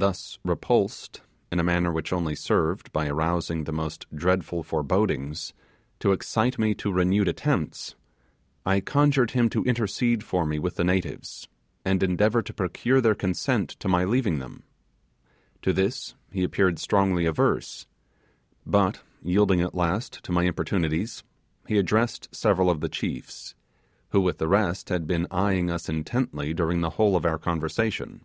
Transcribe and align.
Thus 0.00 0.38
repulsed, 0.44 1.22
in 1.50 1.58
a 1.58 1.64
manner 1.64 1.90
which 1.90 2.12
only 2.12 2.36
served, 2.36 2.92
by 2.92 3.08
arousing 3.08 3.64
the 3.64 3.72
most 3.72 4.06
dreadful 4.14 4.62
forebodings, 4.62 5.52
to 5.98 6.12
excite 6.12 6.56
me 6.56 6.72
to 6.76 6.92
renewed 6.92 7.26
attempts, 7.26 7.96
I 8.64 8.78
conjured 8.78 9.32
him 9.32 9.48
to 9.50 9.64
intercede 9.64 10.22
for 10.22 10.46
me 10.46 10.60
with 10.60 10.76
the 10.76 10.84
natives, 10.84 11.48
and 11.84 12.00
endeavour 12.00 12.42
to 12.42 12.52
procure 12.54 13.00
their 13.00 13.16
consent 13.16 13.70
to 13.80 13.88
my 13.88 14.04
leaving 14.04 14.38
them. 14.38 14.62
To 15.62 15.72
this 15.72 16.14
he 16.30 16.44
appeared 16.44 16.78
strongly 16.78 17.26
averse; 17.26 17.88
but, 18.64 19.02
yielding 19.20 19.60
at 19.62 19.74
last 19.74 20.22
to 20.22 20.30
my 20.30 20.44
importunities, 20.44 21.24
he 21.66 21.76
addressed 21.76 22.28
several 22.32 22.70
of 22.70 22.78
the 22.80 22.88
chiefs, 22.88 23.56
who 24.10 24.20
with 24.20 24.38
the 24.38 24.46
rest 24.46 24.90
had 24.90 25.08
been 25.08 25.26
eyeing 25.32 25.72
us 25.72 25.88
intently 25.88 26.54
during 26.54 26.82
the 26.82 26.90
whole 26.90 27.16
of 27.16 27.26
our 27.26 27.36
conversation. 27.36 28.20